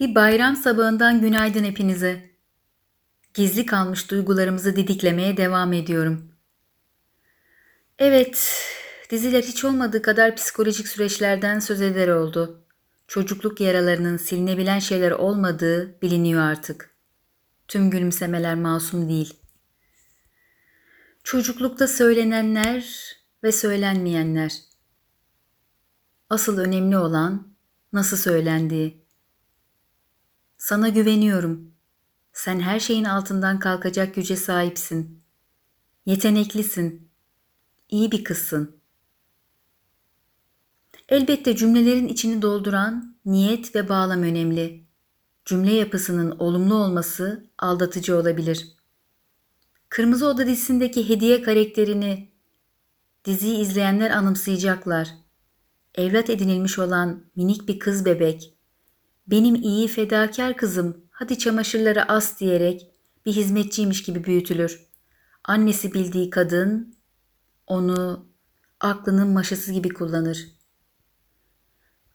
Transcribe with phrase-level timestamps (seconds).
[0.00, 2.30] Bir bayram sabahından günaydın hepinize.
[3.34, 6.32] Gizli kalmış duygularımızı didiklemeye devam ediyorum.
[7.98, 8.64] Evet,
[9.10, 12.64] diziler hiç olmadığı kadar psikolojik süreçlerden söz eder oldu.
[13.06, 16.94] Çocukluk yaralarının silinebilen şeyler olmadığı biliniyor artık.
[17.68, 19.34] Tüm gülümsemeler masum değil.
[21.24, 22.84] Çocuklukta söylenenler
[23.42, 24.52] ve söylenmeyenler.
[26.30, 27.54] Asıl önemli olan
[27.92, 28.99] nasıl söylendiği.
[30.60, 31.74] Sana güveniyorum.
[32.32, 35.22] Sen her şeyin altından kalkacak güce sahipsin.
[36.06, 37.08] Yeteneklisin.
[37.88, 38.76] İyi bir kızsın.
[41.08, 44.84] Elbette cümlelerin içini dolduran niyet ve bağlam önemli.
[45.44, 48.76] Cümle yapısının olumlu olması aldatıcı olabilir.
[49.88, 52.32] Kırmızı Oda dizisindeki hediye karakterini
[53.24, 55.08] diziyi izleyenler anımsayacaklar.
[55.94, 58.59] Evlat edinilmiş olan minik bir kız bebek
[59.26, 62.90] benim iyi fedakar kızım hadi çamaşırları as diyerek
[63.26, 64.86] bir hizmetçiymiş gibi büyütülür.
[65.44, 66.94] Annesi bildiği kadın
[67.66, 68.28] onu
[68.80, 70.46] aklının maşası gibi kullanır.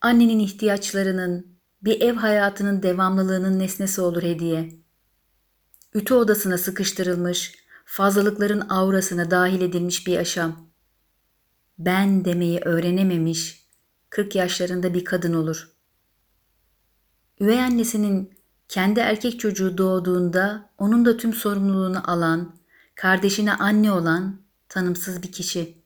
[0.00, 4.68] Annenin ihtiyaçlarının, bir ev hayatının devamlılığının nesnesi olur hediye.
[5.94, 10.70] Ütü odasına sıkıştırılmış, fazlalıkların aurasına dahil edilmiş bir yaşam.
[11.78, 13.66] Ben demeyi öğrenememiş,
[14.10, 15.71] 40 yaşlarında bir kadın olur.''
[17.42, 18.34] Üvey annesinin
[18.68, 22.56] kendi erkek çocuğu doğduğunda onun da tüm sorumluluğunu alan,
[22.94, 25.82] kardeşine anne olan tanımsız bir kişi.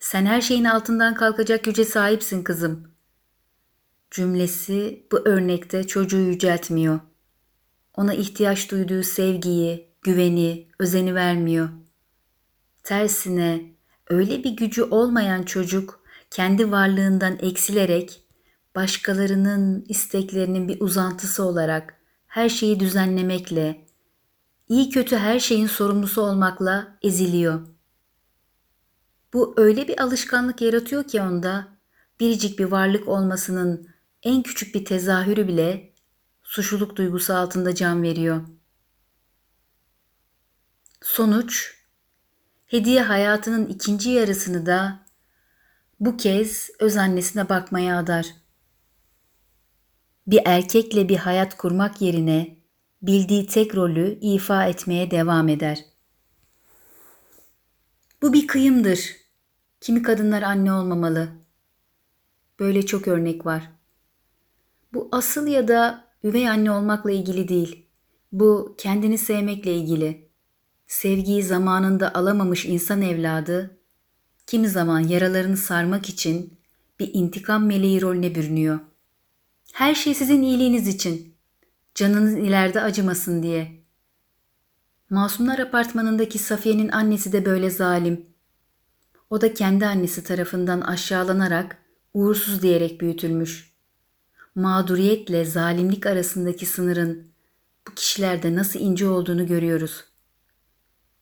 [0.00, 2.90] Sen her şeyin altından kalkacak güce sahipsin kızım.
[4.10, 7.00] Cümlesi bu örnekte çocuğu yüceltmiyor.
[7.94, 11.68] Ona ihtiyaç duyduğu sevgiyi, güveni, özeni vermiyor.
[12.82, 13.74] Tersine
[14.08, 18.25] öyle bir gücü olmayan çocuk kendi varlığından eksilerek
[18.76, 21.94] başkalarının isteklerinin bir uzantısı olarak
[22.26, 23.86] her şeyi düzenlemekle,
[24.68, 27.66] iyi kötü her şeyin sorumlusu olmakla eziliyor.
[29.32, 31.68] Bu öyle bir alışkanlık yaratıyor ki onda
[32.20, 33.88] biricik bir varlık olmasının
[34.22, 35.94] en küçük bir tezahürü bile
[36.42, 38.46] suçluluk duygusu altında can veriyor.
[41.02, 41.74] Sonuç,
[42.66, 45.06] hediye hayatının ikinci yarısını da
[46.00, 48.45] bu kez öz annesine bakmaya adar.''
[50.26, 52.56] Bir erkekle bir hayat kurmak yerine
[53.02, 55.84] bildiği tek rolü ifa etmeye devam eder.
[58.22, 59.16] Bu bir kıyımdır.
[59.80, 61.28] Kimi kadınlar anne olmamalı.
[62.60, 63.70] Böyle çok örnek var.
[64.94, 67.86] Bu asıl ya da üvey anne olmakla ilgili değil.
[68.32, 70.28] Bu kendini sevmekle ilgili.
[70.86, 73.78] Sevgiyi zamanında alamamış insan evladı
[74.46, 76.58] kimi zaman yaralarını sarmak için
[77.00, 78.95] bir intikam meleği rolüne bürünüyor.''
[79.72, 81.36] Her şey sizin iyiliğiniz için.
[81.94, 83.84] Canınız ileride acımasın diye.
[85.10, 88.26] Masumlar apartmanındaki Safiye'nin annesi de böyle zalim.
[89.30, 91.78] O da kendi annesi tarafından aşağılanarak,
[92.14, 93.72] uğursuz diyerek büyütülmüş.
[94.54, 97.32] Mağduriyetle zalimlik arasındaki sınırın
[97.88, 100.04] bu kişilerde nasıl ince olduğunu görüyoruz.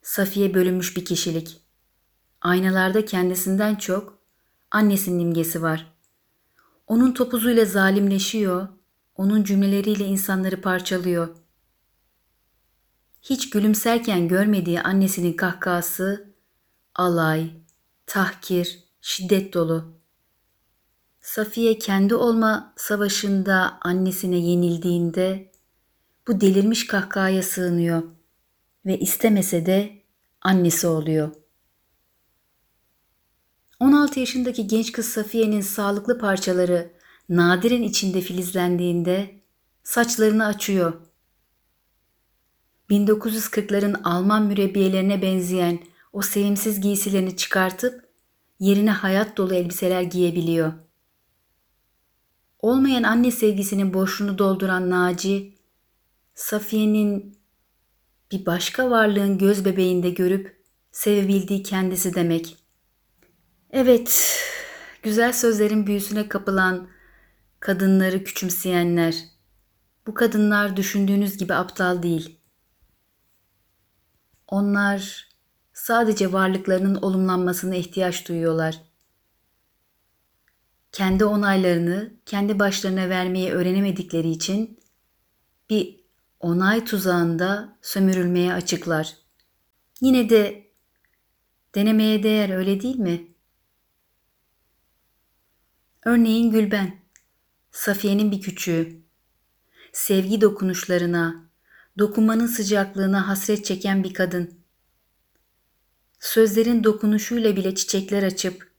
[0.03, 1.61] Safiye bölünmüş bir kişilik.
[2.41, 4.19] Aynalarda kendisinden çok
[4.71, 5.94] annesinin imgesi var.
[6.87, 8.69] Onun topuzuyla zalimleşiyor,
[9.15, 11.37] onun cümleleriyle insanları parçalıyor.
[13.22, 16.34] Hiç gülümserken görmediği annesinin kahkahası
[16.94, 17.50] alay,
[18.06, 19.99] tahkir, şiddet dolu.
[21.21, 25.53] Safiye kendi olma savaşında annesine yenildiğinde
[26.28, 28.03] bu delirmiş kahkahaya sığınıyor
[28.87, 30.03] ve istemese de
[30.43, 31.44] annesi oluyor.''
[33.81, 36.93] 16 yaşındaki genç kız Safiye'nin sağlıklı parçaları
[37.29, 39.41] nadiren içinde filizlendiğinde
[39.83, 40.93] saçlarını açıyor.
[42.91, 45.79] 1940'ların Alman mürebbiyelerine benzeyen
[46.12, 48.09] o sevimsiz giysilerini çıkartıp
[48.61, 50.73] yerine hayat dolu elbiseler giyebiliyor.
[52.59, 55.55] Olmayan anne sevgisinin boşluğunu dolduran Naci,
[56.35, 57.38] Safiye'nin
[58.32, 62.63] bir başka varlığın göz bebeğinde görüp sevebildiği kendisi demek.''
[63.76, 64.38] Evet,
[65.03, 66.88] güzel sözlerin büyüsüne kapılan
[67.61, 69.25] kadınları küçümseyenler.
[70.06, 72.38] Bu kadınlar düşündüğünüz gibi aptal değil.
[74.49, 75.29] Onlar
[75.73, 78.81] sadece varlıklarının olumlanmasına ihtiyaç duyuyorlar.
[80.93, 84.81] Kendi onaylarını kendi başlarına vermeyi öğrenemedikleri için
[85.71, 86.00] bir
[86.41, 89.17] onay tuzağında sömürülmeye açıklar.
[90.00, 90.71] Yine de
[91.75, 93.34] denemeye değer öyle değil mi?''
[96.05, 97.01] Örneğin Gülben,
[97.71, 99.05] Safiye'nin bir küçüğü.
[99.93, 101.51] sevgi dokunuşlarına,
[101.99, 104.61] dokunmanın sıcaklığına hasret çeken bir kadın.
[106.21, 108.73] Sözlerin dokunuşuyla bile çiçekler açıp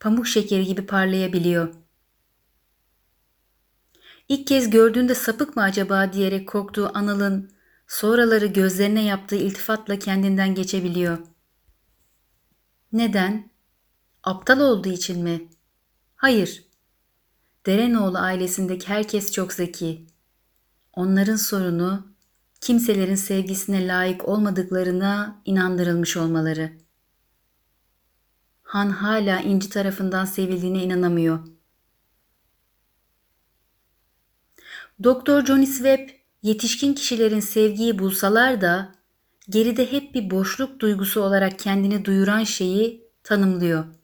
[0.00, 1.74] pamuk şekeri gibi parlayabiliyor.
[4.28, 7.50] İlk kez gördüğünde sapık mı acaba diyerek korktuğu Anıl'ın
[7.86, 11.18] sonraları gözlerine yaptığı iltifatla kendinden geçebiliyor.
[12.92, 13.55] Neden?
[14.26, 15.48] Aptal olduğu için mi?
[16.16, 16.64] Hayır.
[17.66, 20.06] Derenoğlu ailesindeki herkes çok zeki.
[20.92, 22.06] Onların sorunu
[22.60, 26.72] kimselerin sevgisine layık olmadıklarına inandırılmış olmaları.
[28.62, 31.46] Han hala İnci tarafından sevildiğine inanamıyor.
[35.02, 36.08] Doktor Johnny Webb
[36.42, 38.94] yetişkin kişilerin sevgiyi bulsalar da
[39.48, 43.95] geride hep bir boşluk duygusu olarak kendini duyuran şeyi tanımlıyor.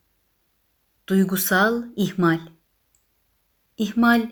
[1.09, 2.41] Duygusal ihmal.
[3.79, 4.31] İhmal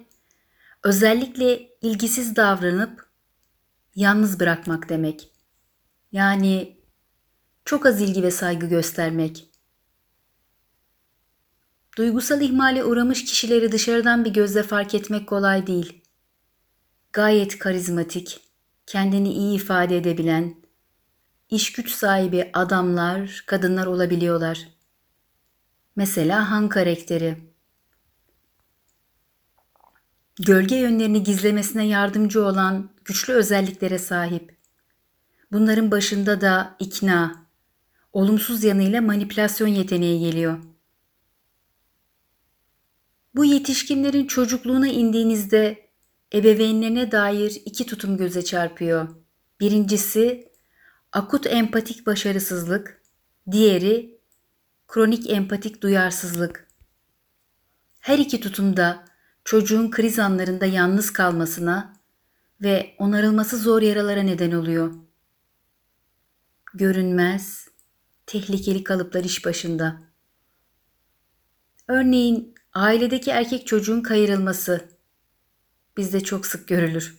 [0.82, 3.06] özellikle ilgisiz davranıp
[3.94, 5.30] yalnız bırakmak demek.
[6.12, 6.80] Yani
[7.64, 9.46] çok az ilgi ve saygı göstermek.
[11.98, 16.04] Duygusal ihmale uğramış kişileri dışarıdan bir gözle fark etmek kolay değil.
[17.12, 18.40] Gayet karizmatik,
[18.86, 20.54] kendini iyi ifade edebilen,
[21.50, 24.79] iş güç sahibi adamlar, kadınlar olabiliyorlar.
[26.00, 27.36] Mesela Han karakteri.
[30.38, 34.56] Gölge yönlerini gizlemesine yardımcı olan güçlü özelliklere sahip.
[35.52, 37.46] Bunların başında da ikna,
[38.12, 40.58] olumsuz yanıyla manipülasyon yeteneği geliyor.
[43.34, 45.90] Bu yetişkinlerin çocukluğuna indiğinizde
[46.34, 49.08] ebeveynlerine dair iki tutum göze çarpıyor.
[49.60, 50.52] Birincisi
[51.12, 53.02] akut empatik başarısızlık,
[53.50, 54.19] diğeri
[54.90, 56.66] kronik empatik duyarsızlık.
[58.00, 59.04] Her iki tutumda
[59.44, 61.92] çocuğun kriz anlarında yalnız kalmasına
[62.62, 64.94] ve onarılması zor yaralara neden oluyor.
[66.74, 67.68] Görünmez,
[68.26, 70.00] tehlikeli kalıplar iş başında.
[71.88, 74.88] Örneğin ailedeki erkek çocuğun kayırılması
[75.96, 77.18] bizde çok sık görülür.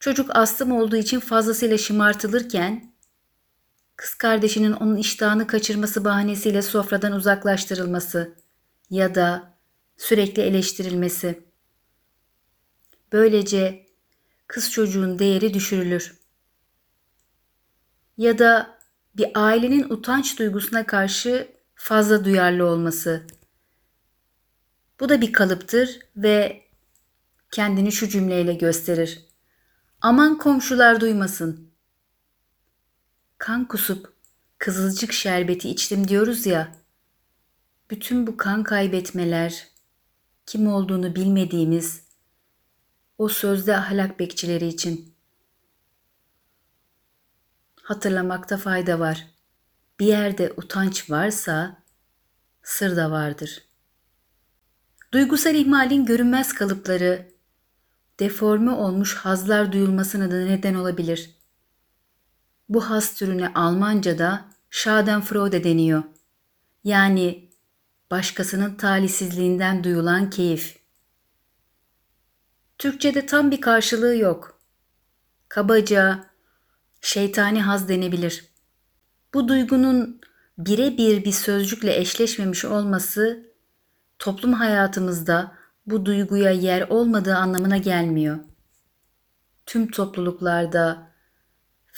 [0.00, 2.92] Çocuk astım olduğu için fazlasıyla şımartılırken
[3.98, 8.34] kız kardeşinin onun iştahını kaçırması bahanesiyle sofradan uzaklaştırılması
[8.90, 9.54] ya da
[9.96, 11.44] sürekli eleştirilmesi.
[13.12, 13.86] Böylece
[14.46, 16.18] kız çocuğun değeri düşürülür.
[18.16, 18.78] Ya da
[19.16, 23.26] bir ailenin utanç duygusuna karşı fazla duyarlı olması.
[25.00, 26.62] Bu da bir kalıptır ve
[27.50, 29.26] kendini şu cümleyle gösterir.
[30.00, 31.67] Aman komşular duymasın.
[33.38, 34.12] Kan kusup
[34.58, 36.74] kızılcık şerbeti içtim diyoruz ya.
[37.90, 39.68] Bütün bu kan kaybetmeler,
[40.46, 42.02] kim olduğunu bilmediğimiz
[43.18, 45.14] o sözde ahlak bekçileri için.
[47.82, 49.26] Hatırlamakta fayda var.
[50.00, 51.82] Bir yerde utanç varsa
[52.62, 53.64] sır da vardır.
[55.12, 57.32] Duygusal ihmalin görünmez kalıpları
[58.20, 61.37] deforme olmuş hazlar duyulmasına da neden olabilir.
[62.68, 66.02] Bu haz türüne Almanca'da Schadenfreude deniyor.
[66.84, 67.50] Yani
[68.10, 70.78] başkasının talihsizliğinden duyulan keyif.
[72.78, 74.60] Türkçe'de tam bir karşılığı yok.
[75.48, 76.24] Kabaca
[77.00, 78.44] şeytani haz denebilir.
[79.34, 80.20] Bu duygunun
[80.58, 83.52] birebir bir sözcükle eşleşmemiş olması
[84.18, 88.38] toplum hayatımızda bu duyguya yer olmadığı anlamına gelmiyor.
[89.66, 91.07] Tüm topluluklarda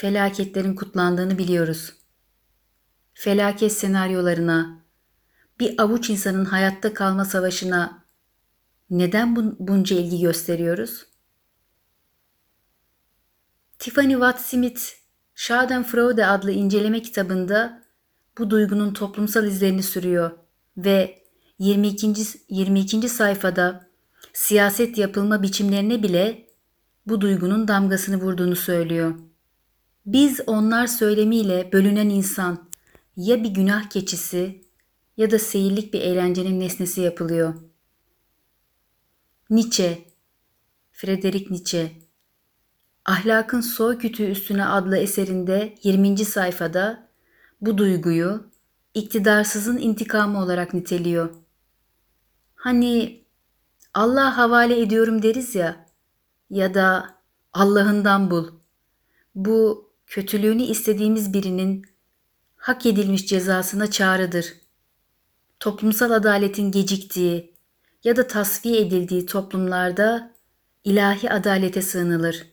[0.01, 1.93] felaketlerin kutlandığını biliyoruz.
[3.15, 4.85] Felaket senaryolarına,
[5.61, 8.05] bir avuç insanın hayatta kalma savaşına
[8.91, 11.07] neden bun bunca ilgi gösteriyoruz?
[13.79, 14.83] Tiffany Watt Smith,
[15.35, 17.83] Schadenfreude adlı inceleme kitabında
[18.39, 20.31] bu duygunun toplumsal izlerini sürüyor
[20.77, 21.23] ve
[21.59, 22.15] 22.
[22.49, 23.09] 22.
[23.09, 23.91] sayfada
[24.33, 26.47] siyaset yapılma biçimlerine bile
[27.07, 29.30] bu duygunun damgasını vurduğunu söylüyor.
[30.07, 32.69] Biz onlar söylemiyle bölünen insan
[33.17, 34.65] ya bir günah keçisi
[35.17, 37.55] ya da seyirlik bir eğlencenin nesnesi yapılıyor.
[39.51, 40.05] Nietzsche,
[40.93, 41.93] Friedrich Nietzsche,
[43.05, 46.19] Ahlakın Soy Kütüğü Üstüne adlı eserinde 20.
[46.19, 47.09] sayfada
[47.61, 48.51] bu duyguyu
[48.95, 51.35] iktidarsızın intikamı olarak niteliyor.
[52.55, 53.25] Hani
[53.95, 55.87] Allah havale ediyorum deriz ya
[56.51, 57.15] ya da
[57.53, 58.49] Allah'ından bul.
[59.35, 61.87] Bu kötülüğünü istediğimiz birinin
[62.57, 64.55] hak edilmiş cezasına çağrıdır.
[65.61, 67.55] Toplumsal adaletin geciktiği
[68.05, 70.35] ya da tasfiye edildiği toplumlarda
[70.85, 72.47] ilahi adalete sığınılır.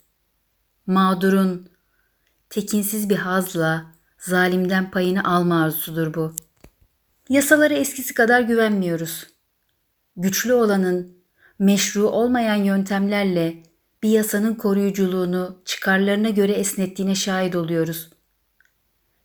[0.88, 1.70] Mağdurun
[2.50, 3.86] tekinsiz bir hazla
[4.18, 6.34] zalimden payını alma arzusudur bu.
[7.30, 9.28] Yasalara eskisi kadar güvenmiyoruz.
[10.18, 11.18] Güçlü olanın
[11.60, 13.64] meşru olmayan yöntemlerle
[14.04, 18.10] bir yasanın koruyuculuğunu çıkarlarına göre esnettiğine şahit oluyoruz.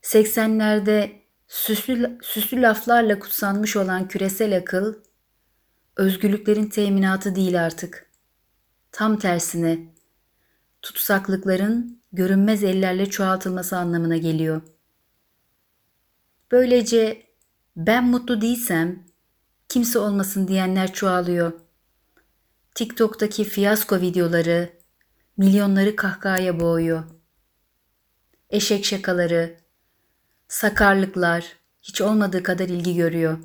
[0.02, 1.10] 80'lerde
[1.48, 4.94] süslü, süslü laflarla kutsanmış olan küresel akıl,
[5.96, 8.10] özgürlüklerin teminatı değil artık.
[8.92, 9.78] Tam tersine,
[10.82, 14.62] tutsaklıkların görünmez ellerle çoğaltılması anlamına geliyor.
[16.52, 17.22] Böylece
[17.76, 19.04] ben mutlu değilsem
[19.68, 21.52] kimse olmasın diyenler çoğalıyor.
[22.74, 24.70] TikTok'taki fiyasko videoları
[25.36, 27.04] milyonları kahkahaya boğuyor.
[28.50, 29.56] Eşek şakaları,
[30.48, 33.38] sakarlıklar hiç olmadığı kadar ilgi görüyor.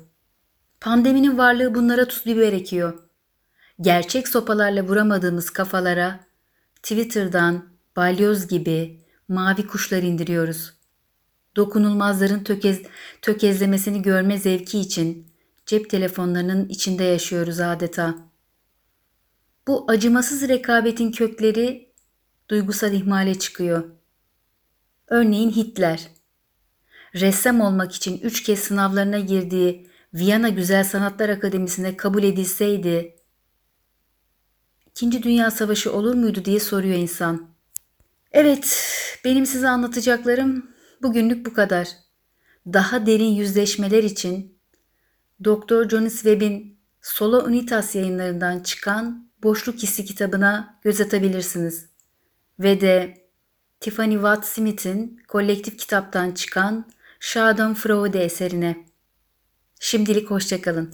[0.80, 2.98] Pandeminin varlığı bunlara tuz biber ekiyor.
[3.80, 6.20] Gerçek sopalarla vuramadığımız kafalara
[6.82, 10.72] Twitter'dan balyoz gibi mavi kuşlar indiriyoruz.
[11.56, 12.82] Dokunulmazların tökez,
[13.22, 15.32] tökezlemesini görme zevki için
[15.66, 18.27] cep telefonlarının içinde yaşıyoruz adeta.
[19.68, 21.92] Bu acımasız rekabetin kökleri
[22.48, 23.90] duygusal ihmale çıkıyor.
[25.08, 26.08] Örneğin Hitler.
[27.14, 33.16] Ressam olmak için üç kez sınavlarına girdiği Viyana Güzel Sanatlar Akademisi'ne kabul edilseydi,
[34.90, 37.48] İkinci Dünya Savaşı olur muydu diye soruyor insan.
[38.32, 38.92] Evet,
[39.24, 40.70] benim size anlatacaklarım
[41.02, 41.88] bugünlük bu kadar.
[42.66, 44.58] Daha derin yüzleşmeler için
[45.44, 45.88] Dr.
[45.88, 51.86] Jonas Webb'in Solo Unitas yayınlarından çıkan Boşluk Hissi kitabına göz atabilirsiniz.
[52.58, 53.14] Ve de
[53.80, 56.90] Tiffany Watt Smith'in kolektif kitaptan çıkan
[57.20, 58.86] Schadenfreude eserine.
[59.80, 60.92] Şimdilik hoşçakalın.